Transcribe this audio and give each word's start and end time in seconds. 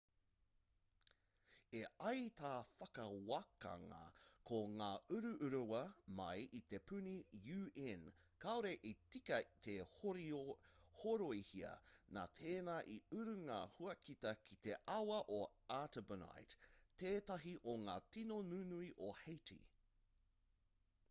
e 1.79 1.81
ai 2.11 2.21
tā 2.37 2.51
te 2.77 2.85
whakawākanga 2.85 3.99
ko 4.51 4.57
ngā 4.79 4.87
uruurua 5.17 5.81
mai 6.19 6.39
i 6.61 6.61
te 6.73 6.79
puni 6.93 7.13
un 7.57 8.07
kāore 8.45 8.71
i 8.93 8.95
tika 9.17 9.39
te 9.67 9.75
horoihia 9.99 11.75
nā 12.19 12.25
tēnā 12.41 12.79
i 12.97 12.99
uru 13.21 13.37
ngā 13.45 13.61
huakita 13.77 14.35
ki 14.49 14.59
te 14.69 14.81
awa 14.97 15.21
o 15.39 15.41
artibonite 15.79 16.65
tētahi 17.05 17.57
o 17.75 17.79
ngā 17.87 17.99
tīno 18.17 18.43
nunui 18.51 18.93
o 19.09 19.13
haiti 19.23 19.61